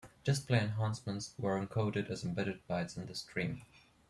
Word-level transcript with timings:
Display 0.23 0.59
enhancements 0.59 1.35
were 1.37 1.63
encoded 1.63 2.09
as 2.09 2.23
embedded 2.23 2.67
bytes 2.67 2.97
in 2.97 3.05
the 3.05 3.13
stream. 3.13 3.61